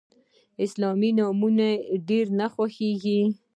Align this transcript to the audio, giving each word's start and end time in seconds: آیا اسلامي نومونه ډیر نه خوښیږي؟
آیا 0.09 0.63
اسلامي 0.65 1.09
نومونه 1.17 1.67
ډیر 2.09 2.25
نه 2.39 2.47
خوښیږي؟ 2.53 3.21